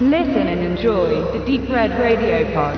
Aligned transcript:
Listen 0.00 0.48
and 0.48 0.60
enjoy 0.60 1.22
the 1.32 1.38
Deep 1.46 1.70
Red 1.70 1.92
Radio 1.92 2.44
Pod. 2.52 2.76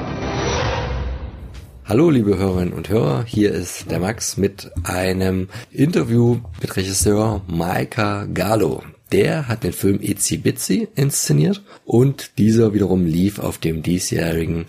Hallo 1.86 2.11
liebe 2.11 2.36
Hörerinnen 2.36 2.74
und 2.74 2.90
Hörer, 2.90 3.24
hier 3.24 3.52
ist 3.52 3.90
der 3.90 4.00
Max 4.00 4.36
mit 4.36 4.70
einem 4.84 5.48
Interview 5.71 6.40
mit 6.60 6.76
Regisseur 6.76 7.40
Maika 7.46 8.27
Gallo. 8.27 8.82
Der 9.12 9.48
hat 9.48 9.64
den 9.64 9.73
Film 9.73 10.00
Itzy 10.02 10.37
Bitsy 10.37 10.88
inszeniert 10.95 11.62
und 11.87 12.37
dieser 12.37 12.74
wiederum 12.74 13.06
lief 13.06 13.38
auf 13.38 13.56
dem 13.56 13.83
diesjährigen 13.83 14.66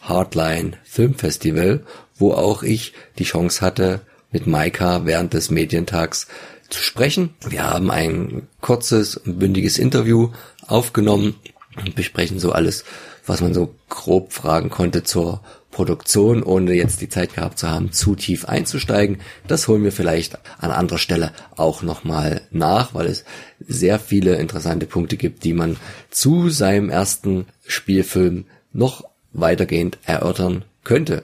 Hardline 0.00 0.74
Filmfestival, 0.84 1.82
wo 2.14 2.30
auch 2.30 2.62
ich 2.62 2.92
die 3.18 3.24
Chance 3.24 3.60
hatte, 3.60 4.02
mit 4.30 4.46
Maika 4.46 5.04
während 5.04 5.34
des 5.34 5.50
Medientags 5.50 6.28
zu 6.68 6.80
sprechen. 6.80 7.30
Wir 7.48 7.64
haben 7.64 7.90
ein 7.90 8.46
kurzes, 8.60 9.20
bündiges 9.24 9.78
Interview 9.78 10.30
aufgenommen 10.64 11.34
und 11.80 11.94
besprechen 11.94 12.38
so 12.38 12.52
alles, 12.52 12.84
was 13.26 13.40
man 13.40 13.54
so 13.54 13.74
grob 13.88 14.32
fragen 14.32 14.70
konnte 14.70 15.02
zur 15.02 15.40
Produktion, 15.70 16.42
ohne 16.42 16.72
jetzt 16.72 17.00
die 17.02 17.08
Zeit 17.08 17.34
gehabt 17.34 17.58
zu 17.58 17.68
haben, 17.68 17.92
zu 17.92 18.16
tief 18.16 18.46
einzusteigen. 18.46 19.18
Das 19.46 19.68
holen 19.68 19.84
wir 19.84 19.92
vielleicht 19.92 20.38
an 20.58 20.72
anderer 20.72 20.98
Stelle 20.98 21.32
auch 21.56 21.82
nochmal 21.82 22.40
nach, 22.50 22.94
weil 22.94 23.06
es 23.06 23.24
sehr 23.60 24.00
viele 24.00 24.36
interessante 24.36 24.86
Punkte 24.86 25.16
gibt, 25.16 25.44
die 25.44 25.52
man 25.52 25.76
zu 26.10 26.48
seinem 26.48 26.90
ersten 26.90 27.46
Spielfilm 27.66 28.46
noch 28.72 29.04
weitergehend 29.32 29.98
erörtern 30.04 30.64
könnte. 30.84 31.22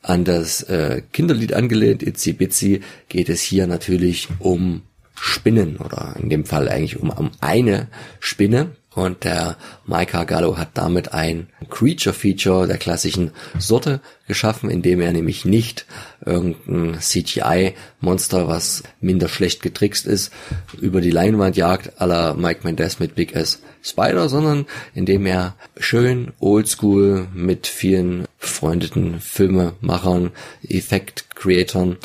An 0.00 0.24
das 0.24 0.62
äh, 0.62 1.02
Kinderlied 1.12 1.52
angelehnt, 1.52 2.02
Itzy 2.02 2.32
Bitsy, 2.32 2.80
geht 3.08 3.28
es 3.28 3.42
hier 3.42 3.66
natürlich 3.66 4.28
um 4.38 4.82
Spinnen 5.14 5.76
oder 5.76 6.16
in 6.18 6.30
dem 6.30 6.44
Fall 6.44 6.68
eigentlich 6.68 6.98
um, 6.98 7.10
um 7.10 7.30
eine 7.40 7.88
Spinne, 8.20 8.70
und 8.94 9.24
der 9.24 9.56
Mike 9.86 10.24
Gallo 10.26 10.58
hat 10.58 10.70
damit 10.74 11.12
ein 11.12 11.48
Creature-Feature 11.70 12.66
der 12.66 12.78
klassischen 12.78 13.32
Sorte 13.58 14.00
geschaffen, 14.26 14.70
indem 14.70 15.00
er 15.00 15.12
nämlich 15.12 15.44
nicht 15.44 15.86
irgendein 16.24 17.00
CGI-Monster, 17.00 18.48
was 18.48 18.82
minder 19.00 19.28
schlecht 19.28 19.62
getrickst 19.62 20.06
ist, 20.06 20.32
über 20.80 21.00
die 21.00 21.10
Leinwand 21.10 21.56
jagt, 21.56 21.92
la 21.98 22.34
Mike 22.34 22.60
Mendes 22.64 22.98
mit 22.98 23.14
Big 23.14 23.34
S 23.34 23.62
Spider, 23.82 24.28
sondern 24.28 24.66
indem 24.94 25.26
er 25.26 25.56
schön 25.78 26.32
oldschool 26.38 27.28
mit 27.34 27.66
vielen 27.66 28.26
befreundeten 28.40 29.20
Filmemachern, 29.20 30.30
Effekt-Creatoren 30.62 31.96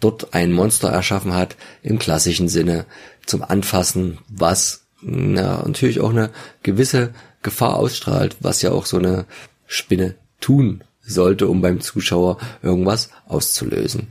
dort 0.00 0.34
ein 0.34 0.52
Monster 0.52 0.88
erschaffen 0.88 1.34
hat, 1.34 1.56
im 1.82 1.98
klassischen 1.98 2.48
Sinne 2.48 2.86
zum 3.26 3.42
Anfassen, 3.42 4.18
was 4.28 4.85
na, 5.08 5.62
natürlich 5.64 6.00
auch 6.00 6.10
eine 6.10 6.30
gewisse 6.64 7.12
Gefahr 7.42 7.76
ausstrahlt, 7.76 8.36
was 8.40 8.60
ja 8.62 8.72
auch 8.72 8.86
so 8.86 8.98
eine 8.98 9.24
Spinne 9.66 10.16
tun 10.40 10.82
sollte, 11.00 11.46
um 11.46 11.62
beim 11.62 11.80
Zuschauer 11.80 12.38
irgendwas 12.60 13.10
auszulösen. 13.28 14.08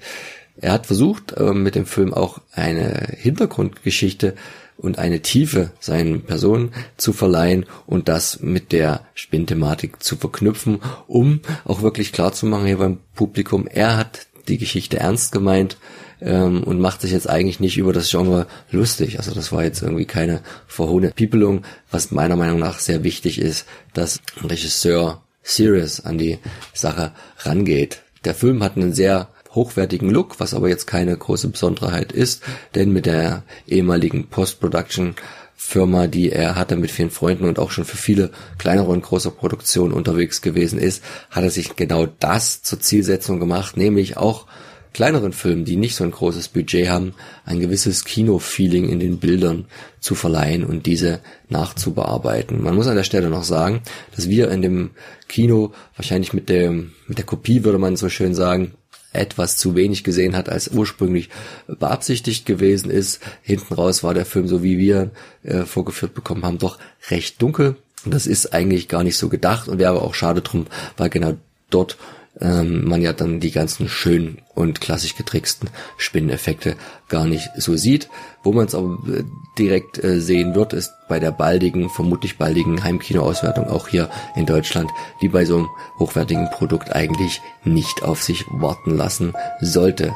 Er 0.56 0.72
hat 0.72 0.86
versucht, 0.86 1.34
äh, 1.34 1.54
mit 1.54 1.76
dem 1.76 1.86
Film 1.86 2.14
auch 2.14 2.40
eine 2.54 3.10
Hintergrundgeschichte 3.18 4.36
und 4.78 4.98
eine 4.98 5.22
Tiefe 5.22 5.72
seinen 5.82 6.22
Personen 6.22 6.72
zu 6.96 7.12
verleihen 7.12 7.66
und 7.86 8.08
das 8.08 8.40
mit 8.40 8.72
der 8.72 9.02
Spinnthematik 9.16 10.02
zu 10.02 10.16
verknüpfen, 10.16 10.80
um 11.08 11.42
auch 11.66 11.82
wirklich 11.82 12.14
klar 12.14 12.32
zu 12.32 12.46
machen 12.46 12.68
hier 12.68 12.78
beim 12.78 13.00
Publikum, 13.16 13.68
er 13.68 13.98
hat 13.98 14.28
die 14.48 14.58
Geschichte 14.58 15.00
ernst 15.00 15.32
gemeint 15.32 15.78
ähm, 16.22 16.64
und 16.64 16.80
macht 16.80 17.02
sich 17.02 17.12
jetzt 17.12 17.30
eigentlich 17.30 17.60
nicht 17.60 17.78
über 17.78 17.94
das 17.94 18.10
Genre 18.10 18.48
lustig. 18.72 19.18
Also 19.18 19.34
das 19.34 19.52
war 19.52 19.64
jetzt 19.64 19.82
irgendwie 19.82 20.06
keine 20.06 20.42
verhohne 20.68 21.12
Piepelung, 21.12 21.64
was 21.92 22.12
meiner 22.12 22.36
Meinung 22.36 22.60
nach 22.60 22.80
sehr 22.80 23.04
wichtig 23.04 23.40
ist, 23.40 23.66
dass 23.94 24.20
ein 24.42 24.48
Regisseur 24.48 25.22
serious 25.44 26.00
an 26.00 26.18
die 26.18 26.40
Sache 26.74 27.12
rangeht. 27.40 28.02
Der 28.24 28.34
Film 28.34 28.64
hat 28.64 28.76
einen 28.76 28.94
sehr 28.94 29.30
hochwertigen 29.54 30.10
Look, 30.10 30.40
was 30.40 30.54
aber 30.54 30.68
jetzt 30.68 30.86
keine 30.86 31.16
große 31.16 31.48
Besonderheit 31.48 32.12
ist, 32.12 32.44
denn 32.76 32.92
mit 32.92 33.06
der 33.06 33.44
ehemaligen 33.68 34.28
Post-Production 34.28 35.16
Firma, 35.56 36.08
die 36.08 36.32
er 36.32 36.56
hatte 36.56 36.76
mit 36.76 36.92
vielen 36.92 37.10
Freunden 37.10 37.46
und 37.46 37.60
auch 37.60 37.72
schon 37.72 37.86
für 37.86 37.98
viele 37.98 38.32
kleinere 38.58 38.88
und 38.88 39.02
große 39.02 39.32
Produktionen 39.32 39.94
unterwegs 39.94 40.42
gewesen 40.42 40.80
ist, 40.80 41.04
hat 41.32 41.44
er 41.44 41.50
sich 41.50 41.76
genau 41.76 42.06
das 42.06 42.62
zur 42.62 42.80
Zielsetzung 42.80 43.40
gemacht, 43.40 43.78
nämlich 43.78 44.18
auch 44.18 44.48
kleineren 44.96 45.34
Filmen, 45.34 45.66
die 45.66 45.76
nicht 45.76 45.96
so 45.96 46.06
ein 46.06 46.12
großes 46.12 46.48
Budget 46.48 46.88
haben, 46.88 47.16
ein 47.44 47.60
gewisses 47.60 48.06
Kino-Feeling 48.06 48.88
in 48.88 49.02
den 49.02 49.20
Bildern 49.20 49.66
zu 50.00 50.16
verleihen 50.16 50.64
und 50.64 50.86
diese 50.86 51.20
nachzubearbeiten. 51.50 52.64
Man 52.64 52.76
muss 52.76 52.88
an 52.88 52.96
der 52.96 53.04
Stelle 53.04 53.30
noch 53.30 53.44
sagen, 53.44 53.82
dass 54.16 54.30
wir 54.30 54.50
in 54.52 54.62
dem 54.62 54.92
Kino 55.28 55.74
wahrscheinlich 55.98 56.32
mit 56.32 56.48
dem, 56.48 56.94
mit 57.08 57.18
der 57.18 57.26
Kopie 57.26 57.66
würde 57.66 57.78
man 57.78 57.98
so 57.98 58.08
schön 58.08 58.34
sagen, 58.34 58.76
etwas 59.16 59.58
zu 59.58 59.76
wenig 59.76 60.04
gesehen 60.04 60.36
hat, 60.36 60.50
als 60.50 60.70
ursprünglich 60.70 61.30
beabsichtigt 61.68 62.46
gewesen 62.46 62.90
ist. 62.90 63.22
Hinten 63.42 63.74
raus 63.74 64.04
war 64.04 64.14
der 64.14 64.26
Film, 64.26 64.48
so 64.48 64.64
wie 64.64 64.78
wir 64.78 65.12
äh, 65.44 65.64
vorgeführt 65.64 66.14
bekommen 66.14 66.44
haben, 66.44 66.58
doch 66.58 66.78
recht 67.10 67.42
dunkel. 67.42 67.76
Und 68.06 68.14
das 68.14 68.28
ist 68.28 68.54
eigentlich 68.54 68.88
gar 68.88 69.04
nicht 69.04 69.18
so 69.18 69.30
gedacht 69.30 69.68
und 69.68 69.80
wäre 69.80 70.02
auch 70.02 70.14
schade 70.14 70.42
drum, 70.42 70.68
weil 70.98 71.10
genau 71.10 71.34
dort 71.70 71.98
ähm, 72.42 72.84
man 72.86 73.02
ja 73.02 73.14
dann 73.14 73.40
die 73.40 73.52
ganzen 73.52 73.88
schönen 73.88 74.40
und 74.54 74.82
klassisch 74.82 75.16
getricksten 75.16 75.70
Spinneneffekte 75.98 76.76
gar 77.08 77.26
nicht 77.26 77.50
so 77.58 77.76
sieht. 77.76 78.10
Wo 78.44 78.52
man 78.52 78.66
es 78.66 78.76
aber 78.76 78.98
äh, 79.08 79.24
direkt 79.58 80.04
äh, 80.04 80.20
sehen 80.20 80.56
wird, 80.56 80.74
ist 80.74 80.92
bei 81.08 81.20
der 81.20 81.32
baldigen, 81.32 81.90
vermutlich 81.90 82.38
baldigen 82.38 82.84
Heimkinoauswertung 82.84 83.68
auch 83.70 83.88
hier 83.88 84.10
in 84.36 84.46
Deutschland, 84.46 84.90
die 85.22 85.30
bei 85.30 85.46
so 85.46 85.58
einem 85.58 85.70
hochwertigen 86.00 86.50
Produkt 86.50 86.94
eigentlich 86.96 87.42
nicht 87.64 88.04
auf 88.04 88.22
sich 88.22 88.46
warten 88.52 88.96
lassen 88.96 89.34
sollte. 89.62 90.14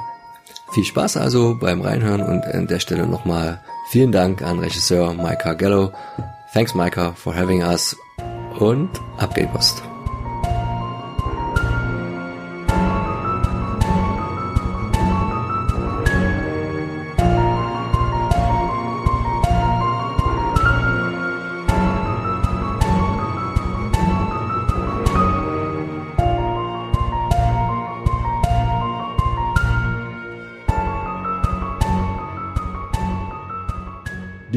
Viel 0.74 0.86
Spaß 0.86 1.18
also 1.18 1.58
beim 1.60 1.82
Reinhören 1.82 2.22
und 2.22 2.46
an 2.46 2.68
der 2.68 2.80
Stelle 2.80 3.08
nochmal 3.08 3.62
vielen 3.90 4.12
Dank 4.12 4.44
an 4.44 4.60
Regisseur 4.60 5.14
Micah 5.14 5.54
Gallo. 5.54 5.92
Thanks 6.54 6.76
Micah 6.76 7.14
for 7.14 7.36
having 7.36 7.64
us 7.64 7.96
und 8.60 8.90
ab 9.18 9.34
geht. 9.34 9.89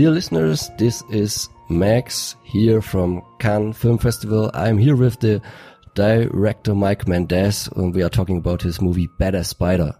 Dear 0.02 0.10
listeners, 0.10 0.68
this 0.78 1.04
is 1.10 1.48
Max 1.68 2.34
here 2.42 2.82
from 2.82 3.22
Cannes 3.38 3.74
Film 3.74 3.98
Festival. 3.98 4.50
I'm 4.52 4.76
here 4.76 4.96
with 4.96 5.20
the 5.20 5.40
director 5.94 6.74
Mike 6.74 7.06
Mendez 7.06 7.68
and 7.76 7.94
we 7.94 8.02
are 8.02 8.08
talking 8.08 8.38
about 8.38 8.62
his 8.62 8.80
movie 8.80 9.06
Badass 9.20 9.46
Spider. 9.46 9.94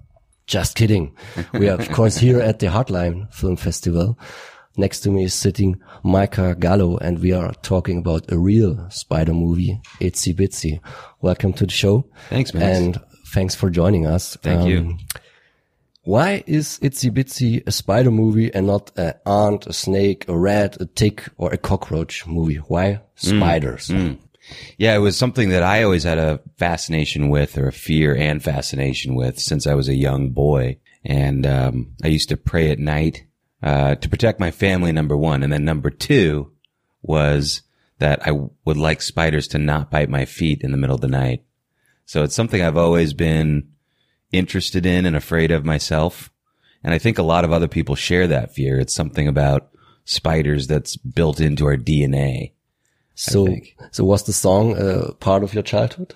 Just 0.49 0.75
kidding. 0.75 1.17
we 1.53 1.69
are 1.69 1.79
of 1.79 1.89
course 1.93 2.17
here 2.17 2.41
at 2.41 2.59
the 2.59 2.67
Hardline 2.67 3.33
Film 3.33 3.55
Festival. 3.55 4.19
Next 4.77 5.03
to 5.03 5.11
me 5.13 5.23
is 5.23 5.35
sitting 5.35 5.81
Micah 6.03 6.57
Gallo 6.59 6.97
and 6.97 7.21
we 7.21 7.31
are 7.31 7.55
talking 7.63 7.99
about 7.99 8.33
a 8.33 8.37
real 8.37 8.84
spider 8.91 9.34
movie, 9.34 9.81
Itsy 10.01 10.34
Bitsy. 10.34 10.81
Welcome 11.21 11.53
to 11.53 11.65
the 11.65 11.73
show. 11.73 12.11
Thanks, 12.29 12.53
Max. 12.53 12.77
And 12.77 13.01
thanks 13.29 13.55
for 13.55 13.71
joining 13.71 14.09
us. 14.09 14.37
Thank 14.43 14.63
um, 14.63 14.69
you. 14.69 14.97
Why 16.05 16.43
is 16.49 16.81
Itsy 16.83 17.11
Bitsy 17.11 17.63
a 17.67 17.71
spider 17.71 18.11
movie 18.11 18.53
and 18.53 18.67
not 18.67 18.91
an 18.97 19.15
ant, 19.25 19.66
a 19.69 19.72
snake, 19.72 20.25
a 20.28 20.37
rat, 20.37 20.81
a 20.81 20.87
tick, 20.87 21.28
or 21.37 21.53
a 21.53 21.57
cockroach 21.57 22.27
movie? 22.27 22.57
Why 22.57 23.01
spiders? 23.15 23.87
Mm, 23.89 23.97
mm. 23.97 24.19
Yeah, 24.77 24.97
it 24.97 24.99
was 24.99 25.16
something 25.16 25.51
that 25.51 25.63
I 25.63 25.84
always 25.84 26.03
had 26.03 26.19
a 26.19 26.41
fascination 26.57 27.28
with, 27.28 27.57
or 27.57 27.69
a 27.69 27.72
fear 27.72 28.16
and 28.16 28.43
fascination 28.43 29.15
with, 29.15 29.39
since 29.39 29.66
I 29.66 29.75
was 29.75 29.89
a 29.89 29.95
young 29.95 30.31
boy. 30.31 30.78
And 31.04 31.47
um, 31.47 31.93
I 32.03 32.09
used 32.09 32.31
to 32.31 32.37
pray 32.37 32.71
at 32.71 32.81
night 32.81 33.25
uh, 33.63 33.95
to 33.95 34.09
protect 34.09 34.41
my 34.41 34.51
family. 34.51 34.91
Number 34.91 35.16
one, 35.16 35.45
and 35.45 35.53
then 35.53 35.65
number 35.65 35.91
two 35.91 36.51
was 37.03 37.63
that 37.98 38.27
I 38.27 38.33
would 38.65 38.77
like 38.77 39.03
spiders 39.03 39.47
to 39.48 39.59
not 39.59 39.93
bite 39.93 40.10
my 40.10 40.25
feet 40.25 40.63
in 40.63 40.72
the 40.72 40.77
middle 40.77 40.97
of 40.97 41.01
the 41.01 41.07
night. 41.07 41.45
So 42.07 42.25
it's 42.25 42.34
something 42.34 42.60
I've 42.60 42.77
always 42.77 43.15
been 43.15 43.72
interested 44.33 44.87
in 44.87 45.07
and 45.07 45.17
afraid 45.17 45.51
of 45.51 45.65
myself. 45.65 46.31
And 46.83 46.93
I 46.93 46.99
think 46.99 47.19
a 47.19 47.23
lot 47.23 47.45
of 47.45 47.53
other 47.53 47.69
people 47.69 47.95
share 47.95 48.27
that 48.27 48.55
fear. 48.55 48.81
It's 48.81 48.95
something 48.95 49.29
about 49.29 49.71
spiders 50.05 50.67
that's 50.67 50.97
built 50.97 51.41
into 51.41 51.67
our 51.67 51.77
DNA. 51.77 52.53
So, 53.15 53.57
so 53.93 54.05
was 54.05 54.25
the 54.25 54.33
song 54.33 54.77
uh, 54.77 55.13
part 55.21 55.45
of 55.45 55.55
your 55.55 55.63
childhood? 55.63 56.15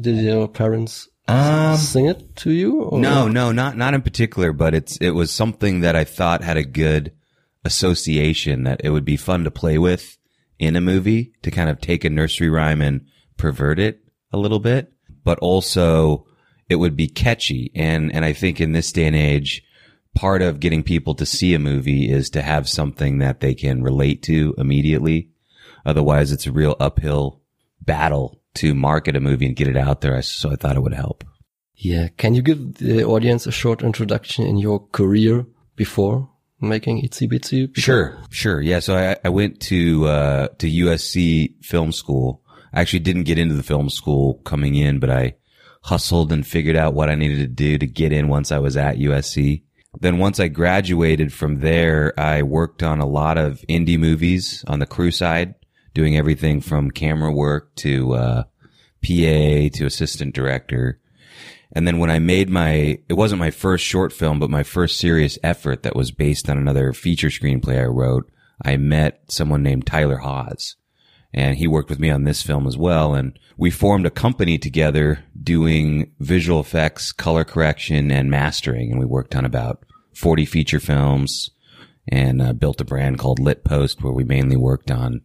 Did 0.00 0.18
your 0.18 0.46
parents 0.46 1.08
um, 1.26 1.76
sing 1.76 2.06
it 2.06 2.36
to 2.36 2.50
you? 2.50 2.82
Or? 2.82 3.00
No, 3.00 3.28
no, 3.28 3.50
not 3.50 3.76
not 3.76 3.94
in 3.94 4.02
particular. 4.02 4.52
But 4.52 4.74
it's 4.74 4.96
it 4.98 5.10
was 5.10 5.30
something 5.30 5.80
that 5.80 5.96
I 5.96 6.04
thought 6.04 6.44
had 6.44 6.56
a 6.56 6.64
good 6.64 7.12
association 7.64 8.64
that 8.64 8.80
it 8.84 8.90
would 8.90 9.04
be 9.04 9.16
fun 9.16 9.44
to 9.44 9.50
play 9.50 9.78
with 9.78 10.18
in 10.58 10.76
a 10.76 10.80
movie 10.80 11.32
to 11.42 11.50
kind 11.50 11.70
of 11.70 11.80
take 11.80 12.04
a 12.04 12.10
nursery 12.10 12.48
rhyme 12.48 12.82
and 12.82 13.06
pervert 13.36 13.78
it 13.78 14.00
a 14.32 14.38
little 14.38 14.58
bit, 14.58 14.92
but 15.24 15.38
also 15.38 16.26
it 16.72 16.76
would 16.76 16.96
be 16.96 17.06
catchy. 17.06 17.70
And, 17.74 18.12
and 18.12 18.24
I 18.24 18.32
think 18.32 18.60
in 18.60 18.72
this 18.72 18.90
day 18.90 19.06
and 19.06 19.14
age, 19.14 19.62
part 20.14 20.42
of 20.42 20.58
getting 20.58 20.82
people 20.82 21.14
to 21.16 21.26
see 21.26 21.54
a 21.54 21.58
movie 21.58 22.10
is 22.10 22.30
to 22.30 22.42
have 22.42 22.68
something 22.68 23.18
that 23.18 23.40
they 23.40 23.54
can 23.54 23.82
relate 23.82 24.22
to 24.24 24.54
immediately. 24.58 25.28
Otherwise, 25.84 26.32
it's 26.32 26.46
a 26.46 26.52
real 26.52 26.76
uphill 26.80 27.40
battle 27.80 28.40
to 28.54 28.74
market 28.74 29.16
a 29.16 29.20
movie 29.20 29.46
and 29.46 29.56
get 29.56 29.68
it 29.68 29.76
out 29.76 30.00
there. 30.00 30.20
So 30.22 30.50
I 30.50 30.56
thought 30.56 30.76
it 30.76 30.82
would 30.82 30.94
help. 30.94 31.24
Yeah. 31.74 32.08
Can 32.16 32.34
you 32.34 32.42
give 32.42 32.74
the 32.76 33.04
audience 33.04 33.46
a 33.46 33.52
short 33.52 33.82
introduction 33.82 34.46
in 34.46 34.56
your 34.56 34.86
career 34.88 35.46
before 35.76 36.30
making 36.60 37.02
Itsy 37.02 37.30
Bitsy? 37.30 37.76
Sure, 37.76 38.18
sure. 38.30 38.60
Yeah. 38.60 38.78
So 38.78 38.96
I, 38.96 39.16
I 39.24 39.28
went 39.30 39.60
to, 39.62 40.06
uh, 40.06 40.48
to 40.58 40.70
USC 40.70 41.64
film 41.64 41.92
school. 41.92 42.42
I 42.72 42.80
actually 42.80 43.00
didn't 43.00 43.24
get 43.24 43.38
into 43.38 43.54
the 43.54 43.62
film 43.62 43.90
school 43.90 44.34
coming 44.44 44.76
in, 44.76 44.98
but 45.00 45.10
I 45.10 45.34
hustled 45.82 46.32
and 46.32 46.46
figured 46.46 46.76
out 46.76 46.94
what 46.94 47.08
I 47.08 47.14
needed 47.14 47.38
to 47.38 47.46
do 47.46 47.78
to 47.78 47.86
get 47.86 48.12
in 48.12 48.28
once 48.28 48.52
I 48.52 48.58
was 48.58 48.76
at 48.76 48.98
USC. 48.98 49.62
Then 50.00 50.18
once 50.18 50.40
I 50.40 50.48
graduated 50.48 51.32
from 51.32 51.60
there, 51.60 52.18
I 52.18 52.42
worked 52.42 52.82
on 52.82 53.00
a 53.00 53.06
lot 53.06 53.36
of 53.36 53.60
indie 53.68 53.98
movies 53.98 54.64
on 54.66 54.78
the 54.78 54.86
crew 54.86 55.10
side, 55.10 55.54
doing 55.92 56.16
everything 56.16 56.60
from 56.60 56.90
camera 56.90 57.30
work 57.30 57.74
to, 57.76 58.14
uh, 58.14 58.42
PA 59.02 59.68
to 59.74 59.84
assistant 59.84 60.34
director. 60.34 61.00
And 61.72 61.86
then 61.86 61.98
when 61.98 62.10
I 62.10 62.18
made 62.18 62.48
my, 62.48 62.98
it 63.08 63.14
wasn't 63.14 63.40
my 63.40 63.50
first 63.50 63.84
short 63.84 64.12
film, 64.12 64.38
but 64.38 64.50
my 64.50 64.62
first 64.62 64.98
serious 64.98 65.38
effort 65.42 65.82
that 65.82 65.96
was 65.96 66.10
based 66.10 66.48
on 66.48 66.58
another 66.58 66.92
feature 66.92 67.28
screenplay 67.28 67.80
I 67.80 67.86
wrote, 67.86 68.30
I 68.64 68.76
met 68.76 69.22
someone 69.28 69.62
named 69.62 69.86
Tyler 69.86 70.18
Haws. 70.18 70.76
And 71.34 71.56
he 71.56 71.66
worked 71.66 71.88
with 71.88 71.98
me 71.98 72.10
on 72.10 72.24
this 72.24 72.42
film 72.42 72.66
as 72.66 72.76
well. 72.76 73.14
And 73.14 73.38
we 73.56 73.70
formed 73.70 74.06
a 74.06 74.10
company 74.10 74.58
together 74.58 75.24
doing 75.40 76.12
visual 76.20 76.60
effects, 76.60 77.10
color 77.12 77.44
correction, 77.44 78.10
and 78.10 78.30
mastering. 78.30 78.90
And 78.90 79.00
we 79.00 79.06
worked 79.06 79.34
on 79.34 79.44
about 79.44 79.84
40 80.14 80.44
feature 80.44 80.80
films 80.80 81.50
and 82.08 82.42
uh, 82.42 82.52
built 82.52 82.80
a 82.80 82.84
brand 82.84 83.18
called 83.18 83.38
Lit 83.38 83.64
Post 83.64 84.02
where 84.02 84.12
we 84.12 84.24
mainly 84.24 84.56
worked 84.56 84.90
on 84.90 85.22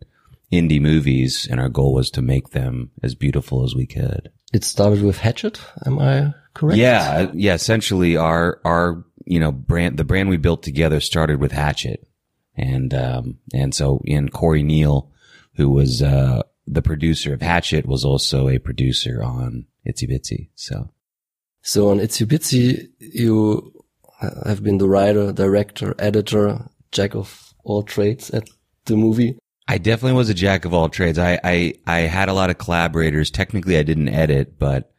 indie 0.51 0.81
movies. 0.81 1.48
And 1.50 1.59
our 1.59 1.69
goal 1.69 1.94
was 1.94 2.09
to 2.12 2.21
make 2.21 2.50
them 2.50 2.92
as 3.04 3.15
beautiful 3.15 3.65
as 3.65 3.75
we 3.75 3.86
could. 3.86 4.31
It 4.54 4.63
started 4.63 5.04
with 5.04 5.18
Hatchet. 5.18 5.59
Am 5.86 6.00
I 6.00 6.33
correct? 6.54 6.77
Yeah, 6.77 7.31
yeah. 7.33 7.54
Essentially, 7.54 8.15
our 8.15 8.62
our 8.63 9.04
you 9.25 9.39
know 9.39 9.51
brand, 9.51 9.98
the 9.98 10.06
brand 10.06 10.30
we 10.30 10.38
built 10.38 10.63
together 10.63 11.01
started 11.01 11.42
with 11.42 11.51
Hatchet, 11.51 12.07
and 12.56 12.94
um 12.94 13.39
and 13.54 13.75
so 13.75 14.01
in 14.06 14.30
Cory 14.30 14.63
Neal, 14.63 15.12
who 15.57 15.69
was 15.69 16.01
uh 16.01 16.42
the 16.65 16.81
producer 16.81 17.33
of 17.33 17.42
Hatchet, 17.42 17.86
was 17.86 18.04
also 18.06 18.48
a 18.50 18.59
producer 18.59 19.21
on 19.24 19.65
Itsy 19.88 20.09
Bitsy. 20.09 20.50
So 20.56 20.89
So 21.62 21.89
on 21.89 22.00
Itsy 22.00 22.25
Bitsy, 22.25 22.88
you 23.00 23.74
have 24.45 24.63
been 24.63 24.77
the 24.77 24.88
writer, 24.89 25.31
director, 25.31 25.94
editor, 26.00 26.69
jack 26.92 27.15
of 27.15 27.54
all 27.63 27.83
trades 27.83 28.30
at 28.31 28.50
the 28.86 28.95
movie. 28.95 29.38
I 29.68 29.77
definitely 29.77 30.18
was 30.18 30.30
a 30.30 30.33
jack 30.33 30.65
of 30.65 30.74
all 30.74 30.89
trades. 30.89 31.19
I, 31.19 31.39
I, 31.44 31.74
I 31.86 32.00
had 32.00 32.30
a 32.30 32.33
lot 32.33 32.50
of 32.50 32.57
collaborators. 32.57 33.30
Technically, 33.30 33.77
I 33.77 33.83
didn't 33.83 34.09
edit, 34.09 34.57
but 34.57 34.92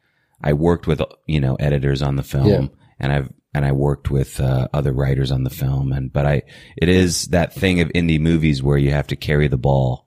I 0.42 0.52
worked 0.52 0.86
with, 0.86 1.00
you 1.26 1.40
know, 1.40 1.54
editors 1.56 2.02
on 2.02 2.16
the 2.16 2.22
film 2.22 2.46
Yeah. 2.46 2.66
and 3.00 3.12
I've, 3.12 3.32
and 3.54 3.64
I 3.64 3.72
worked 3.72 4.10
with, 4.10 4.38
uh, 4.40 4.68
other 4.74 4.92
writers 4.92 5.32
on 5.32 5.42
the 5.44 5.50
film. 5.50 5.92
And, 5.92 6.12
but 6.12 6.26
I, 6.26 6.42
it 6.76 6.88
is 6.90 7.26
that 7.28 7.54
thing 7.54 7.80
of 7.80 7.88
indie 7.88 8.20
movies 8.20 8.62
where 8.62 8.78
you 8.78 8.90
have 8.92 9.06
to 9.08 9.16
carry 9.16 9.48
the 9.48 9.56
ball, 9.56 10.06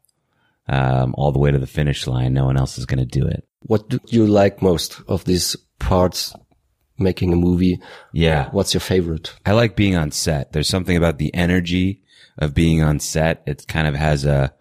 um, 0.67 1.13
all 1.17 1.31
the 1.31 1.39
way 1.39 1.51
to 1.51 1.59
the 1.59 1.67
finish 1.67 2.07
line. 2.07 2.33
No 2.33 2.45
one 2.45 2.57
else 2.57 2.77
is 2.77 2.85
going 2.85 2.99
to 2.99 3.05
do 3.05 3.25
it. 3.25 3.45
What 3.61 3.89
do 3.89 3.99
you 4.07 4.25
like 4.25 4.61
most 4.61 5.01
of 5.07 5.25
these 5.25 5.55
parts 5.79 6.33
making 6.97 7.33
a 7.33 7.35
movie? 7.35 7.79
Yeah. 8.13 8.49
What's 8.51 8.73
your 8.73 8.81
favorite? 8.81 9.33
I 9.45 9.53
like 9.53 9.75
being 9.75 9.95
on 9.95 10.11
set. 10.11 10.53
There's 10.53 10.69
something 10.69 10.97
about 10.97 11.17
the 11.17 11.33
energy 11.33 12.01
of 12.37 12.53
being 12.53 12.81
on 12.81 12.99
set. 12.99 13.43
It 13.45 13.67
kind 13.67 13.87
of 13.87 13.95
has 13.95 14.25
a 14.25 14.53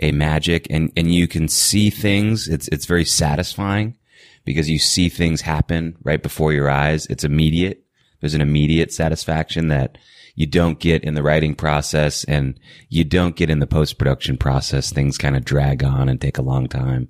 a 0.00 0.12
magic 0.12 0.68
and 0.70 0.92
and 0.96 1.12
you 1.12 1.26
can 1.26 1.48
see 1.48 1.90
things. 1.90 2.46
It's 2.48 2.68
it's 2.68 2.86
very 2.86 3.04
satisfying 3.04 3.96
because 4.44 4.70
you 4.70 4.78
see 4.78 5.08
things 5.08 5.40
happen 5.40 5.96
right 6.02 6.22
before 6.22 6.52
your 6.52 6.70
eyes. 6.70 7.06
It's 7.06 7.24
immediate. 7.24 7.82
There's 8.20 8.34
an 8.34 8.40
immediate 8.40 8.92
satisfaction 8.92 9.68
that 9.68 9.98
you 10.38 10.46
don't 10.46 10.78
get 10.78 11.02
in 11.02 11.14
the 11.14 11.22
writing 11.24 11.56
process 11.56 12.22
and 12.22 12.60
you 12.88 13.02
don't 13.02 13.34
get 13.34 13.50
in 13.50 13.58
the 13.58 13.66
post 13.66 13.98
production 13.98 14.36
process. 14.36 14.92
Things 14.92 15.18
kind 15.18 15.36
of 15.36 15.44
drag 15.44 15.82
on 15.82 16.08
and 16.08 16.20
take 16.20 16.38
a 16.38 16.42
long 16.42 16.68
time. 16.68 17.08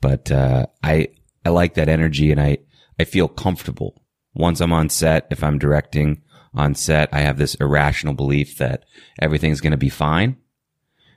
But 0.00 0.30
uh, 0.30 0.66
I 0.84 1.08
I 1.44 1.48
like 1.48 1.74
that 1.74 1.88
energy 1.88 2.30
and 2.30 2.40
I 2.40 2.58
I 2.96 3.02
feel 3.02 3.26
comfortable 3.26 4.00
once 4.32 4.60
I'm 4.60 4.72
on 4.72 4.90
set. 4.90 5.26
If 5.32 5.42
I'm 5.42 5.58
directing 5.58 6.22
on 6.54 6.76
set, 6.76 7.08
I 7.12 7.18
have 7.22 7.36
this 7.36 7.56
irrational 7.56 8.14
belief 8.14 8.58
that 8.58 8.84
everything's 9.20 9.60
going 9.60 9.72
to 9.72 9.76
be 9.76 9.90
fine, 9.90 10.36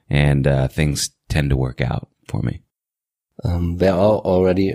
and 0.09 0.47
uh, 0.47 0.67
things 0.67 1.11
tend 1.29 1.51
to 1.51 1.57
work 1.57 1.79
out 1.79 2.09
for 2.27 2.41
me. 2.41 2.63
Um, 3.43 3.77
there 3.77 3.93
are 3.93 4.17
already 4.17 4.73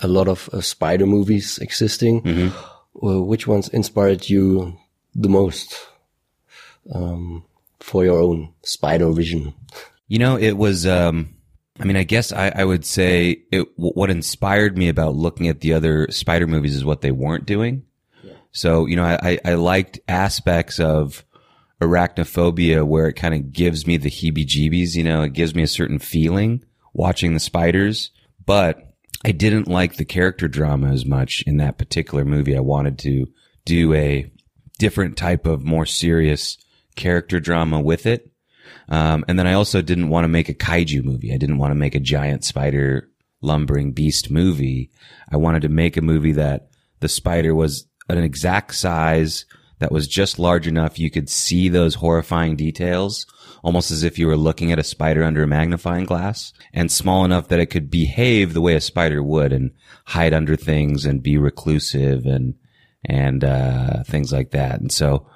a 0.00 0.08
lot 0.08 0.28
of 0.28 0.48
uh, 0.50 0.62
spider 0.62 1.04
movies 1.04 1.58
existing. 1.58 2.52
Well, 2.94 3.22
which 3.22 3.46
ones 3.46 3.68
inspired 3.68 4.30
you 4.30 4.78
the 5.14 5.28
most 5.28 5.74
um, 6.92 7.44
for 7.80 8.04
your 8.04 8.20
own 8.20 8.52
spider 8.62 9.10
vision? 9.12 9.54
You 10.08 10.18
know, 10.18 10.36
it 10.36 10.52
was. 10.52 10.86
Um, 10.86 11.30
I 11.80 11.84
mean, 11.84 11.96
I 11.96 12.04
guess 12.04 12.32
I, 12.32 12.52
I 12.54 12.64
would 12.64 12.84
say 12.84 13.42
it. 13.50 13.66
What 13.76 14.10
inspired 14.10 14.78
me 14.78 14.88
about 14.88 15.16
looking 15.16 15.48
at 15.48 15.60
the 15.60 15.72
other 15.74 16.08
spider 16.10 16.46
movies 16.46 16.76
is 16.76 16.84
what 16.84 17.00
they 17.00 17.10
weren't 17.10 17.46
doing. 17.46 17.84
So, 18.54 18.86
you 18.86 18.94
know, 18.94 19.04
I, 19.04 19.18
I, 19.20 19.38
I 19.44 19.54
liked 19.54 19.98
aspects 20.06 20.78
of 20.78 21.24
arachnophobia 21.80 22.86
where 22.86 23.08
it 23.08 23.14
kind 23.14 23.34
of 23.34 23.52
gives 23.52 23.84
me 23.84 23.96
the 23.96 24.10
heebie 24.10 24.46
jeebies, 24.46 24.94
you 24.94 25.02
know, 25.02 25.22
it 25.22 25.32
gives 25.32 25.54
me 25.56 25.64
a 25.64 25.68
certain 25.68 25.98
feeling 25.98 26.64
watching 26.92 27.34
the 27.34 27.40
spiders, 27.40 28.12
but 28.46 28.94
I 29.24 29.32
didn't 29.32 29.66
like 29.66 29.96
the 29.96 30.04
character 30.04 30.46
drama 30.46 30.92
as 30.92 31.04
much 31.04 31.42
in 31.46 31.56
that 31.56 31.78
particular 31.78 32.24
movie. 32.24 32.56
I 32.56 32.60
wanted 32.60 32.98
to 33.00 33.26
do 33.64 33.92
a 33.94 34.30
different 34.78 35.16
type 35.16 35.46
of 35.46 35.64
more 35.64 35.86
serious 35.86 36.58
character 36.96 37.40
drama 37.40 37.80
with 37.80 38.06
it. 38.06 38.30
Um, 38.88 39.24
and 39.28 39.38
then 39.38 39.46
I 39.46 39.54
also 39.54 39.82
didn't 39.82 40.08
want 40.08 40.24
to 40.24 40.28
make 40.28 40.48
a 40.48 40.54
kaiju 40.54 41.04
movie. 41.04 41.32
I 41.32 41.38
didn't 41.38 41.58
want 41.58 41.70
to 41.70 41.76
make 41.76 41.94
a 41.94 42.00
giant 42.00 42.44
spider 42.44 43.08
lumbering 43.40 43.92
beast 43.92 44.30
movie. 44.30 44.90
I 45.30 45.36
wanted 45.36 45.62
to 45.62 45.68
make 45.68 45.96
a 45.96 46.02
movie 46.02 46.32
that 46.32 46.68
the 47.00 47.08
spider 47.08 47.54
was 47.54 47.86
an 48.08 48.18
exact 48.18 48.74
size 48.74 49.44
that 49.78 49.92
was 49.92 50.08
just 50.08 50.38
large 50.38 50.66
enough 50.66 50.98
you 50.98 51.10
could 51.10 51.28
see 51.28 51.68
those 51.68 51.96
horrifying 51.96 52.56
details, 52.56 53.26
almost 53.62 53.90
as 53.90 54.02
if 54.02 54.18
you 54.18 54.26
were 54.26 54.36
looking 54.36 54.72
at 54.72 54.78
a 54.78 54.84
spider 54.84 55.24
under 55.24 55.42
a 55.42 55.46
magnifying 55.46 56.04
glass, 56.04 56.52
and 56.72 56.90
small 56.90 57.24
enough 57.24 57.48
that 57.48 57.60
it 57.60 57.66
could 57.66 57.90
behave 57.90 58.54
the 58.54 58.60
way 58.60 58.74
a 58.74 58.80
spider 58.80 59.22
would 59.22 59.52
and 59.52 59.72
hide 60.06 60.32
under 60.32 60.56
things 60.56 61.04
and 61.04 61.22
be 61.22 61.36
reclusive 61.36 62.24
and 62.24 62.54
and 63.04 63.44
uh, 63.44 64.02
things 64.04 64.32
like 64.32 64.50
that. 64.52 64.80
And 64.80 64.90
so 64.90 65.26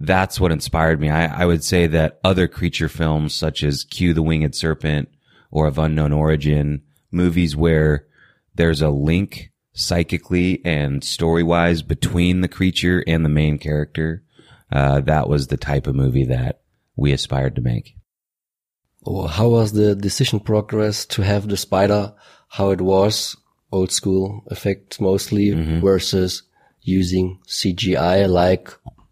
that's 0.00 0.38
what 0.38 0.52
inspired 0.52 1.00
me. 1.00 1.10
I, 1.10 1.42
I 1.42 1.46
would 1.46 1.64
say 1.64 1.86
that 1.88 2.20
other 2.22 2.48
creature 2.48 2.88
films 2.88 3.34
such 3.34 3.62
as 3.62 3.84
Q 3.84 4.12
the 4.12 4.22
Winged 4.22 4.54
Serpent 4.54 5.08
or 5.50 5.66
of 5.66 5.78
unknown 5.78 6.12
origin, 6.12 6.82
movies 7.10 7.56
where 7.56 8.06
there's 8.54 8.82
a 8.82 8.90
link 8.90 9.50
psychically 9.72 10.60
and 10.64 11.02
story 11.02 11.42
wise 11.42 11.82
between 11.82 12.40
the 12.40 12.48
creature 12.48 13.02
and 13.06 13.24
the 13.24 13.30
main 13.30 13.58
character, 13.58 14.24
uh, 14.70 15.00
that 15.00 15.28
was 15.28 15.46
the 15.46 15.56
type 15.56 15.86
of 15.86 15.94
movie 15.94 16.26
that 16.26 16.60
we 16.96 17.12
aspired 17.12 17.54
to 17.54 17.62
make. 17.62 17.94
Or 19.02 19.28
how 19.28 19.48
was 19.48 19.72
the 19.72 19.94
decision 19.94 20.40
progress 20.40 21.06
to 21.06 21.22
have 21.22 21.48
the 21.48 21.56
spider 21.56 22.14
how 22.48 22.70
it 22.70 22.80
was, 22.80 23.36
old 23.70 23.92
school 23.92 24.42
effects 24.50 25.00
mostly, 25.00 25.50
versus 25.80 26.42
using 26.88 27.38
CGI 27.46 28.28
like 28.28 28.70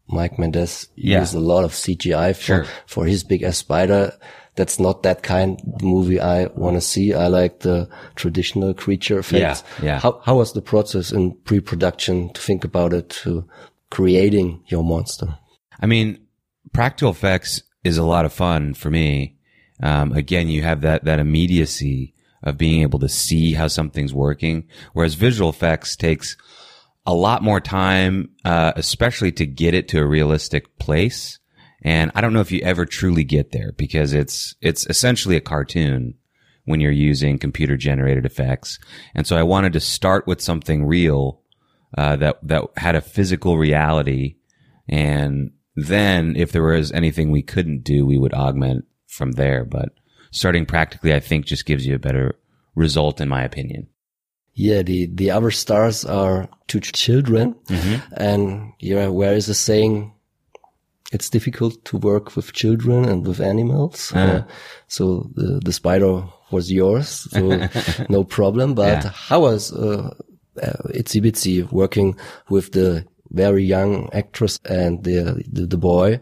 Mike 0.09 0.39
Mendez 0.39 0.89
Yeah. 0.97 1.21
used 1.21 1.35
a 1.35 1.41
lot 1.41 1.65
of 1.65 1.73
CGI 1.73 2.33
for, 2.35 2.43
Sure. 2.43 2.67
for 2.87 3.07
his 3.07 3.25
big 3.25 3.43
ass 3.43 3.59
spider. 3.59 4.13
That's 4.55 4.81
not 4.81 5.03
that 5.03 5.23
kind 5.23 5.61
of 5.61 5.83
movie 5.83 6.19
I 6.19 6.47
want 6.55 6.77
to 6.77 6.81
see. 6.81 7.13
I 7.13 7.27
like 7.27 7.61
the 7.61 7.89
traditional 8.15 8.73
creature 8.73 9.19
effects. 9.19 9.63
Yeah, 9.81 9.85
yeah. 9.85 9.99
How, 10.01 10.21
how 10.25 10.37
was 10.37 10.53
the 10.55 10.63
process 10.63 11.13
in 11.13 11.33
pre-production 11.45 12.33
to 12.33 12.41
think 12.41 12.65
about 12.65 12.95
it 12.95 13.11
to 13.25 13.47
creating 13.91 14.63
your 14.69 14.83
monster? 14.83 15.37
I 15.79 15.87
mean, 15.87 16.19
practical 16.73 17.11
effects 17.13 17.63
is 17.85 17.99
a 17.99 18.03
lot 18.05 18.25
of 18.25 18.33
fun 18.33 18.73
for 18.75 18.91
me. 18.91 19.37
Um, 19.83 20.13
again, 20.13 20.49
you 20.49 20.63
have 20.63 20.81
that, 20.81 21.05
that 21.05 21.19
immediacy 21.19 22.15
of 22.43 22.57
being 22.57 22.81
able 22.83 22.99
to 23.01 23.09
see 23.11 23.53
how 23.53 23.69
something's 23.69 24.15
working, 24.15 24.65
whereas 24.95 25.15
visual 25.15 25.51
effects 25.51 25.97
takes 25.97 26.37
a 27.07 27.15
lot 27.15 27.43
more 27.43 27.61
time, 27.61 28.31
uh, 28.45 28.73
especially 28.77 29.33
to 29.33 29.47
get 29.47 29.75
it 29.75 29.89
to 29.89 30.01
a 30.01 30.07
realistic 30.07 30.79
place. 30.79 31.39
And 31.83 32.11
I 32.15 32.21
don't 32.21 32.33
know 32.33 32.41
if 32.41 32.51
you 32.51 32.61
ever 32.63 32.85
truly 32.85 33.23
get 33.23 33.53
there 33.53 33.73
because 33.73 34.13
it's, 34.13 34.55
it's 34.61 34.87
essentially 34.89 35.37
a 35.37 35.41
cartoon 35.41 36.15
when 36.65 36.81
you're 36.81 36.91
using 36.91 37.39
computer 37.39 37.77
generated 37.77 38.27
effects. 38.27 38.79
And 39.15 39.27
so 39.27 39.37
I 39.37 39.45
wanted 39.45 39.73
to 39.75 39.81
start 39.81 40.27
with 40.27 40.41
something 40.41 40.85
real, 40.85 41.43
uh, 41.97 42.17
that, 42.17 42.39
that 42.43 42.65
had 42.77 42.97
a 42.97 43.01
physical 43.01 43.57
reality. 43.57 44.37
And 44.89 45.53
then 45.77 46.35
if 46.35 46.51
there 46.51 46.65
was 46.65 46.91
anything 46.91 47.31
we 47.31 47.43
couldn't 47.43 47.85
do, 47.85 48.05
we 48.05 48.19
would 48.19 48.35
augment 48.35 48.85
from 49.07 49.33
there. 49.33 49.65
But 49.65 49.91
starting 50.33 50.67
practically, 50.67 51.15
I 51.15 51.21
think 51.21 51.47
just 51.47 51.67
gives 51.67 51.87
you 51.87 51.95
a 51.95 52.01
better 52.01 52.35
result 52.75 53.21
in 53.21 53.29
my 53.29 53.45
opinion. 53.45 53.87
Yeah, 54.55 54.83
the, 54.83 55.07
the 55.07 55.31
other 55.31 55.51
stars 55.51 56.05
are 56.05 56.49
two 56.69 56.81
children. 56.81 57.55
And 58.17 58.73
yeah, 58.81 59.09
where 59.09 59.35
is 59.35 59.47
the 59.47 59.55
saying? 59.55 60.13
It's 61.13 61.31
difficult 61.31 61.85
to 61.87 61.99
work 61.99 62.35
with 62.35 62.53
children 62.53 63.05
and 63.05 63.25
with 63.27 63.41
animals. 63.41 64.13
Uh, 64.13 64.43
so 64.89 65.31
the, 65.37 65.61
the 65.65 65.73
spider 65.73 66.25
was 66.51 66.71
yours. 66.73 67.29
So 67.31 67.69
no 68.09 68.25
problem. 68.25 68.75
But 68.75 69.05
Yeah. 69.05 69.11
how 69.11 69.41
was, 69.43 69.73
uh, 69.73 70.13
uh, 70.61 70.83
Itsy 70.95 71.23
Bitsy 71.23 71.71
working 71.71 72.17
with 72.51 72.73
the 72.73 73.07
very 73.31 73.63
young 73.65 74.09
actress 74.13 74.59
and 74.69 75.05
the, 75.05 75.45
the, 75.51 75.67
the 75.67 75.77
boy? 75.77 76.19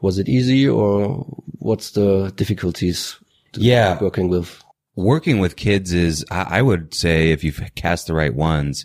Was 0.00 0.18
it 0.18 0.28
easy 0.30 0.66
or 0.66 1.26
what's 1.58 1.90
the 1.90 2.32
difficulties 2.34 3.16
to 3.52 3.60
Yeah. 3.60 3.98
working 4.00 4.28
with? 4.28 4.62
working 4.94 5.38
with 5.40 5.56
kids 5.56 5.92
is, 5.94 6.22
I, 6.30 6.58
I 6.58 6.62
would 6.62 6.94
say, 6.94 7.32
if 7.32 7.42
you've 7.44 7.60
cast 7.74 8.06
the 8.06 8.14
right 8.14 8.34
ones, 8.34 8.84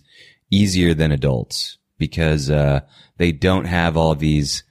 easier 0.50 0.94
than 0.94 1.12
adults 1.12 1.78
because 1.98 2.50
uh, 2.50 2.82
they 3.18 3.32
don't 3.32 3.66
have 3.66 3.98
all 3.98 4.16
these 4.16 4.64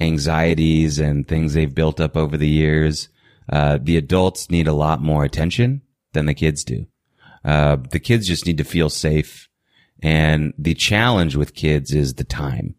anxieties 0.00 0.98
and 0.98 1.26
things 1.26 1.54
they've 1.54 1.74
built 1.74 2.00
up 2.00 2.16
over 2.16 2.36
the 2.36 2.48
years. 2.48 3.08
Uh, 3.50 3.78
the 3.80 3.96
adults 3.96 4.50
need 4.50 4.68
a 4.68 4.72
lot 4.72 5.00
more 5.00 5.24
attention 5.24 5.82
than 6.12 6.26
the 6.26 6.34
kids 6.34 6.64
do. 6.64 6.86
Uh, 7.44 7.76
the 7.90 8.00
kids 8.00 8.26
just 8.26 8.46
need 8.46 8.58
to 8.58 8.64
feel 8.64 8.90
safe. 8.90 9.48
And 10.02 10.52
the 10.58 10.74
challenge 10.74 11.36
with 11.36 11.54
kids 11.54 11.92
is 11.92 12.14
the 12.14 12.24
time. 12.24 12.74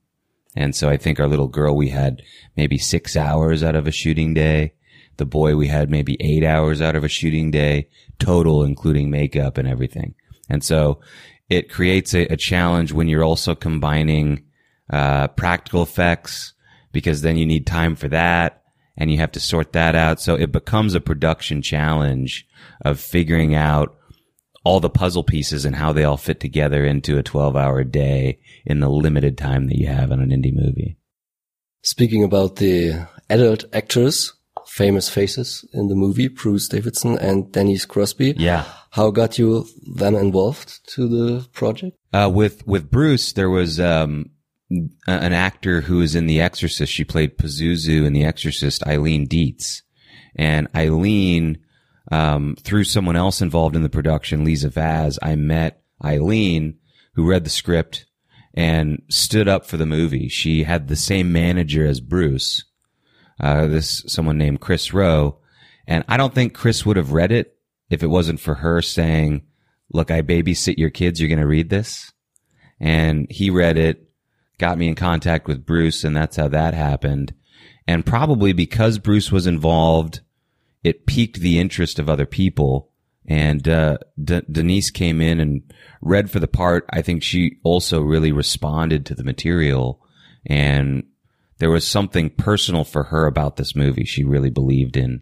And 0.56 0.75
so 0.75 0.89
I 0.89 0.98
think 0.98 1.20
our 1.20 1.27
little 1.27 1.48
girl, 1.48 1.75
we 1.75 1.89
had 1.89 2.22
maybe 2.56 2.77
six 2.77 3.16
hours 3.16 3.63
out 3.63 3.75
of 3.75 3.88
a 3.88 3.92
shooting 3.92 4.34
day. 4.34 4.74
The 5.18 5.25
boy, 5.25 5.56
we 5.56 5.68
had 5.68 5.89
maybe 5.89 6.18
eight 6.20 6.44
hours 6.44 6.82
out 6.82 6.96
of 6.96 7.04
a 7.04 7.10
shooting 7.10 7.50
day 7.50 7.89
total, 8.20 8.63
including 8.63 9.10
makeup 9.10 9.58
and 9.58 9.68
everything. 9.68 10.16
And 10.50 10.63
so 10.63 11.00
it 11.50 11.70
creates 11.70 12.13
a, 12.13 12.25
a 12.25 12.38
challenge 12.38 12.92
when 12.92 13.08
you're 13.08 13.24
also 13.24 13.56
combining, 13.56 14.44
uh, 14.89 15.27
practical 15.30 15.84
effects 15.84 16.54
because 16.92 17.22
then 17.22 17.38
you 17.38 17.46
need 17.46 17.68
time 17.68 17.96
for 17.96 18.08
that 18.08 18.63
and 18.98 19.12
you 19.12 19.18
have 19.18 19.32
to 19.34 19.39
sort 19.39 19.74
that 19.74 19.96
out. 19.96 20.20
So 20.20 20.36
it 20.36 20.51
becomes 20.51 20.96
a 20.96 21.01
production 21.01 21.62
challenge 21.62 22.48
of 22.82 23.00
figuring 23.00 23.54
out 23.54 23.96
all 24.63 24.80
the 24.80 24.89
puzzle 24.89 25.24
pieces 25.24 25.63
and 25.63 25.75
how 25.75 25.94
they 25.94 26.04
all 26.04 26.18
fit 26.18 26.39
together 26.39 26.86
into 26.86 27.18
a 27.18 27.24
12 27.24 27.56
hour 27.56 27.84
day 27.84 28.39
in 28.66 28.80
the 28.80 28.89
limited 28.89 29.38
time 29.38 29.68
that 29.68 29.77
you 29.77 29.88
have 29.88 30.12
on 30.12 30.20
an 30.20 30.30
indie 30.30 30.54
movie. 30.54 30.98
Speaking 31.84 32.24
about 32.24 32.58
the 32.58 33.08
adult 33.30 33.63
actors, 33.72 34.34
famous 34.78 35.10
faces 35.10 35.66
in 35.74 35.88
the 35.88 35.96
movie, 35.96 36.28
Bruce 36.28 36.68
Davison 36.70 37.18
and 37.18 37.52
Denise 37.52 37.86
Crosby. 37.86 38.36
Yeah. 38.38 38.64
How 38.92 39.12
got 39.12 39.40
you 39.40 39.66
them 39.96 40.16
involved 40.16 40.70
to 40.94 41.08
the 41.08 41.48
project? 41.52 41.98
Uh, 42.14 42.30
with, 42.34 42.66
with 42.68 42.92
Bruce, 42.92 43.34
there 43.34 43.50
was, 43.50 43.80
um, 43.80 44.30
an 44.70 45.34
actor 45.34 45.82
who 45.82 45.98
was 45.98 46.14
in 46.14 46.28
The 46.28 46.42
Exorcist. 46.42 46.92
She 46.92 47.06
played 47.06 47.38
Pazuzu 47.38 48.06
in 48.06 48.14
The 48.14 48.26
Exorcist, 48.26 48.86
Eileen 48.86 49.26
Dietz. 49.26 49.82
And 50.36 50.68
Eileen, 50.76 51.60
um, 52.12 52.56
through 52.62 52.84
someone 52.84 53.16
else 53.16 53.42
involved 53.42 53.76
in 53.76 53.84
the 53.84 53.90
production, 53.90 54.44
Lisa 54.44 54.70
Vaz, 54.70 55.18
I 55.22 55.36
met 55.36 55.82
Eileen, 56.04 56.80
who 57.16 57.30
read 57.30 57.46
the 57.46 57.50
script 57.50 58.06
and 58.54 59.02
stood 59.10 59.48
up 59.48 59.66
for 59.66 59.78
the 59.78 59.86
movie. 59.86 60.28
She 60.28 60.64
had 60.64 60.88
the 60.88 60.96
same 60.96 61.32
manager 61.32 61.86
as 61.86 62.02
Bruce, 62.02 62.66
uh, 63.39 63.67
this 63.67 64.03
someone 64.08 64.38
named 64.38 64.62
Chris 64.62 64.94
Rowe. 64.94 65.38
And 65.88 66.03
I 66.08 66.17
don't 66.17 66.34
think 66.34 66.53
Chris 66.53 66.86
would 66.86 66.98
have 66.98 67.13
read 67.13 67.32
it 67.32 67.58
if 67.89 68.03
it 68.03 68.08
wasn't 68.08 68.39
for 68.39 68.56
her 68.56 68.82
saying, 68.82 69.44
look, 69.91 70.12
I 70.12 70.22
babysit 70.22 70.77
your 70.77 70.89
kids. 70.89 71.20
You're 71.20 71.29
going 71.29 71.39
to 71.39 71.48
read 71.48 71.70
this. 71.70 72.12
And 72.79 73.27
he 73.29 73.50
read 73.50 73.77
it, 73.77 74.10
got 74.58 74.77
me 74.77 74.88
in 74.88 74.96
contact 74.96 75.48
with 75.48 75.65
Bruce, 75.65 76.03
and 76.03 76.15
that's 76.15 76.36
how 76.36 76.48
that 76.50 76.74
happened. 76.74 77.34
And 77.88 78.06
probably 78.06 78.53
because 78.53 79.00
Bruce 79.00 79.32
was 79.32 79.48
involved, 79.48 80.22
it 80.84 81.06
piqued 81.06 81.39
the 81.39 81.60
interest 81.60 82.00
of 82.00 82.10
other 82.10 82.25
people. 82.25 82.91
And 83.25 83.67
uh, 83.67 83.98
D- 84.22 84.44
Denise 84.50 84.91
came 84.91 85.22
in 85.22 85.39
and 85.39 85.74
read 86.01 86.29
for 86.29 86.39
the 86.39 86.48
part. 86.48 86.86
I 86.91 87.01
think 87.01 87.24
she 87.24 87.58
also 87.63 88.01
really 88.01 88.32
responded 88.32 89.06
to 89.06 89.15
the 89.15 89.24
material, 89.24 90.01
and 90.46 91.03
there 91.60 91.72
was 91.72 91.88
something 91.88 92.30
personal 92.30 92.84
for 92.84 93.04
her 93.04 93.26
about 93.26 93.56
this 93.56 93.76
movie. 93.76 94.06
She 94.06 94.24
really 94.24 94.50
believed 94.50 94.98
in 94.98 95.22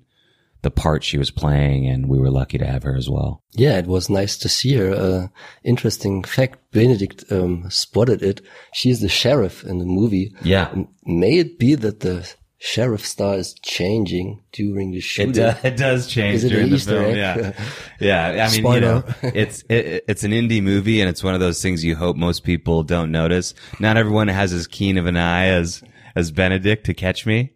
the 0.61 0.71
part 0.71 1.03
she 1.03 1.17
was 1.17 1.29
playing, 1.29 1.87
and 1.87 2.09
we 2.09 2.17
were 2.17 2.31
lucky 2.31 2.57
to 2.57 2.65
have 2.65 2.83
her 2.83 2.95
as 2.95 3.07
well. 3.09 3.43
Yeah, 3.53 3.77
it 3.77 3.85
was 3.85 4.09
nice 4.09 4.35
to 4.37 4.49
see 4.49 4.75
her. 4.75 4.91
Uh, 4.93 5.27
interesting 5.63 6.23
fact, 6.23 6.59
Benedict 6.71 7.23
um, 7.31 7.69
spotted 7.69 8.23
it. 8.23 8.41
She's 8.73 8.99
the 8.99 9.07
sheriff 9.07 9.63
in 9.63 9.77
the 9.77 9.85
movie. 9.85 10.33
Yeah. 10.41 10.73
May 11.05 11.37
it 11.37 11.59
be 11.59 11.75
that 11.75 11.99
the 11.99 12.27
sheriff 12.57 13.05
star 13.05 13.35
is 13.35 13.53
changing 13.61 14.41
during 14.53 14.89
the 14.89 15.01
shooting? 15.01 15.43
it 15.63 15.77
does 15.77 16.07
change 16.07 16.43
it 16.43 16.49
during 16.49 16.69
the 16.69 16.75
Easter 16.77 16.99
film. 16.99 17.11
egg? 17.11 17.55
Yeah, 17.99 18.33
yeah. 18.35 18.47
I 18.47 18.51
mean, 18.51 18.73
you 18.73 18.81
know, 18.81 19.03
it's 19.21 19.63
it, 19.69 20.05
it's 20.07 20.23
an 20.23 20.31
indie 20.31 20.63
movie, 20.63 20.99
and 20.99 21.09
it's 21.09 21.23
one 21.23 21.35
of 21.35 21.39
those 21.39 21.61
things 21.61 21.83
you 21.83 21.95
hope 21.95 22.17
most 22.17 22.43
people 22.43 22.81
don't 22.81 23.11
notice. 23.11 23.53
Not 23.79 23.97
everyone 23.97 24.29
has 24.29 24.51
as 24.51 24.65
keen 24.65 24.97
of 24.97 25.05
an 25.05 25.15
eye 25.15 25.49
as 25.49 25.83
as 26.15 26.31
Benedict 26.31 26.85
to 26.85 26.93
catch 26.93 27.25
me, 27.25 27.53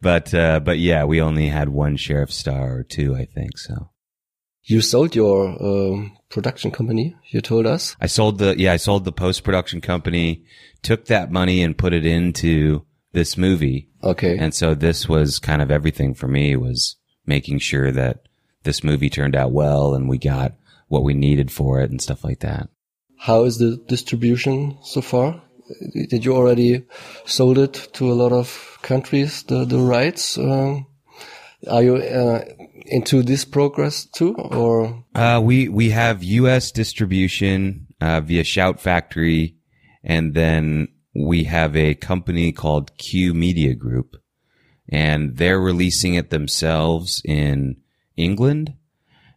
but 0.00 0.32
uh, 0.34 0.60
but 0.60 0.78
yeah, 0.78 1.04
we 1.04 1.20
only 1.20 1.48
had 1.48 1.68
one 1.68 1.96
sheriff 1.96 2.32
star 2.32 2.76
or 2.78 2.82
two, 2.82 3.14
I 3.14 3.24
think. 3.24 3.58
So 3.58 3.90
You 4.64 4.80
sold 4.80 5.14
your 5.14 5.48
um, 5.62 6.16
production 6.30 6.70
company, 6.70 7.16
you 7.30 7.40
told 7.40 7.66
us. 7.66 7.96
I 8.00 8.06
sold 8.06 8.38
the 8.38 8.54
yeah, 8.58 8.72
I 8.72 8.76
sold 8.76 9.04
the 9.04 9.12
post 9.12 9.44
production 9.44 9.80
company, 9.80 10.44
took 10.82 11.06
that 11.06 11.30
money 11.30 11.62
and 11.62 11.76
put 11.76 11.92
it 11.92 12.06
into 12.06 12.84
this 13.12 13.36
movie. 13.36 13.88
Okay. 14.02 14.38
And 14.38 14.54
so 14.54 14.74
this 14.74 15.08
was 15.08 15.38
kind 15.38 15.62
of 15.62 15.70
everything 15.70 16.14
for 16.14 16.28
me 16.28 16.56
was 16.56 16.96
making 17.26 17.58
sure 17.58 17.92
that 17.92 18.26
this 18.62 18.84
movie 18.84 19.10
turned 19.10 19.36
out 19.36 19.52
well 19.52 19.94
and 19.94 20.08
we 20.08 20.18
got 20.18 20.54
what 20.88 21.02
we 21.02 21.14
needed 21.14 21.50
for 21.50 21.80
it 21.80 21.90
and 21.90 22.00
stuff 22.00 22.24
like 22.24 22.40
that. 22.40 22.68
How 23.18 23.44
is 23.44 23.58
the 23.58 23.76
distribution 23.88 24.78
so 24.82 25.00
far? 25.02 25.42
Did 25.92 26.24
you 26.24 26.34
already 26.34 26.84
sold 27.24 27.58
it 27.58 27.88
to 27.94 28.10
a 28.10 28.14
lot 28.14 28.32
of 28.32 28.78
countries, 28.82 29.42
the, 29.44 29.64
the 29.64 29.78
rights? 29.78 30.38
Um, 30.38 30.86
are 31.68 31.82
you 31.82 31.96
uh, 31.96 32.44
into 32.86 33.22
this 33.22 33.44
progress 33.44 34.04
too, 34.06 34.34
or 34.34 35.04
Uh, 35.14 35.40
we, 35.42 35.68
we 35.68 35.90
have 35.90 36.22
U.S. 36.22 36.72
distribution, 36.72 37.86
uh, 38.00 38.20
via 38.20 38.44
Shout 38.44 38.80
Factory. 38.80 39.56
And 40.02 40.34
then 40.34 40.88
we 41.14 41.44
have 41.44 41.76
a 41.76 41.94
company 41.94 42.52
called 42.52 42.96
Q 42.96 43.34
Media 43.34 43.74
Group 43.74 44.16
and 44.90 45.36
they're 45.36 45.60
releasing 45.60 46.14
it 46.14 46.30
themselves 46.30 47.22
in 47.24 47.76
England. 48.16 48.74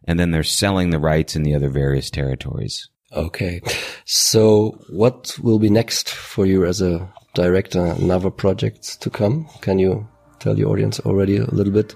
And 0.06 0.18
then 0.18 0.32
they're 0.32 0.42
selling 0.42 0.90
the 0.90 0.98
rights 0.98 1.34
in 1.36 1.44
the 1.44 1.54
other 1.54 1.70
various 1.70 2.10
territories. 2.10 2.90
Okay? 3.14 3.60
So, 4.04 4.78
what 4.88 5.36
will 5.42 5.58
be 5.58 5.70
next 5.70 6.10
for 6.10 6.46
you 6.46 6.64
as 6.64 6.80
a 6.80 7.08
director? 7.34 7.84
Another 7.84 8.30
project 8.30 9.00
to 9.00 9.10
come? 9.10 9.48
Can 9.60 9.78
you 9.78 10.06
tell 10.40 10.54
the 10.54 10.64
audience 10.64 11.00
already 11.00 11.36
a 11.36 11.46
little 11.46 11.72
bit? 11.72 11.94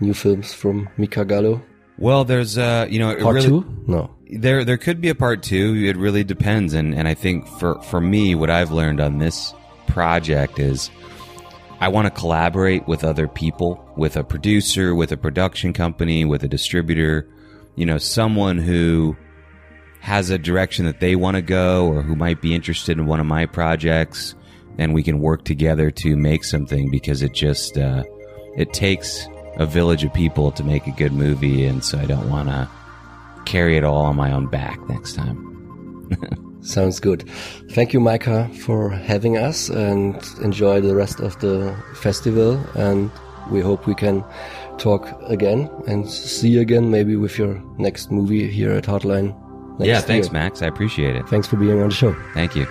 New 0.00 0.14
films 0.14 0.52
from 0.52 0.88
Micah 0.96 1.24
Gallo. 1.24 1.62
Well, 1.98 2.24
there's, 2.24 2.56
uh, 2.56 2.86
you 2.88 3.00
know, 3.00 3.16
Part 3.16 3.34
really, 3.34 3.48
two? 3.48 3.84
No. 3.88 4.10
There, 4.30 4.64
there 4.64 4.76
could 4.76 5.00
be 5.00 5.08
a 5.08 5.14
part 5.14 5.42
two. 5.42 5.74
It 5.84 5.96
really 5.96 6.22
depends, 6.22 6.74
and 6.74 6.94
and 6.94 7.08
I 7.08 7.14
think 7.14 7.48
for 7.48 7.80
for 7.82 8.00
me, 8.00 8.34
what 8.34 8.50
I've 8.50 8.70
learned 8.70 9.00
on 9.00 9.18
this 9.18 9.52
project 9.86 10.58
is, 10.58 10.90
I 11.80 11.88
want 11.88 12.06
to 12.06 12.10
collaborate 12.10 12.86
with 12.86 13.04
other 13.04 13.26
people, 13.26 13.82
with 13.96 14.16
a 14.16 14.22
producer, 14.22 14.94
with 14.94 15.10
a 15.10 15.16
production 15.16 15.72
company, 15.72 16.24
with 16.24 16.44
a 16.44 16.48
distributor, 16.48 17.26
you 17.74 17.86
know, 17.86 17.98
someone 17.98 18.58
who 18.58 19.16
has 20.00 20.30
a 20.30 20.38
direction 20.38 20.84
that 20.86 21.00
they 21.00 21.16
want 21.16 21.36
to 21.36 21.42
go 21.42 21.86
or 21.86 22.02
who 22.02 22.16
might 22.16 22.40
be 22.40 22.54
interested 22.54 22.98
in 22.98 23.06
one 23.06 23.20
of 23.20 23.26
my 23.26 23.46
projects, 23.46 24.34
and 24.78 24.94
we 24.94 25.02
can 25.02 25.18
work 25.18 25.44
together 25.44 25.90
to 25.90 26.16
make 26.16 26.44
something 26.44 26.90
because 26.90 27.22
it 27.22 27.34
just 27.34 27.76
uh, 27.76 28.04
it 28.56 28.72
takes 28.72 29.28
a 29.56 29.66
village 29.66 30.04
of 30.04 30.14
people 30.14 30.52
to 30.52 30.62
make 30.64 30.86
a 30.86 30.92
good 30.92 31.12
movie, 31.12 31.64
and 31.64 31.84
so 31.84 31.98
I 31.98 32.06
don't 32.06 32.30
want 32.30 32.48
to 32.48 32.68
carry 33.44 33.76
it 33.76 33.84
all 33.84 34.04
on 34.04 34.16
my 34.16 34.32
own 34.32 34.46
back 34.46 34.78
next 34.88 35.14
time. 35.14 35.44
Sounds 36.62 37.00
good. 37.00 37.28
Thank 37.70 37.92
you, 37.92 38.00
Micah, 38.00 38.48
for 38.60 38.90
having 38.90 39.36
us 39.36 39.68
and 39.68 40.14
enjoy 40.42 40.80
the 40.80 40.94
rest 40.94 41.20
of 41.20 41.38
the 41.40 41.76
festival. 41.94 42.60
And 42.74 43.10
we 43.50 43.60
hope 43.60 43.86
we 43.86 43.94
can 43.94 44.24
talk 44.76 45.08
again 45.22 45.70
and 45.86 46.08
see 46.08 46.50
you 46.50 46.60
again, 46.60 46.90
maybe 46.90 47.16
with 47.16 47.38
your 47.38 47.62
next 47.78 48.10
movie 48.10 48.48
here 48.50 48.72
at 48.72 48.84
Hardline 48.84 49.34
yeah, 49.86 50.00
thanks, 50.00 50.28
you. 50.28 50.32
Max. 50.32 50.62
I 50.62 50.66
appreciate 50.66 51.16
it. 51.16 51.28
Thanks 51.28 51.46
for 51.46 51.56
being 51.56 51.80
on 51.80 51.88
the 51.88 51.94
show. 51.94 52.14
Thank 52.34 52.56
you. 52.56 52.66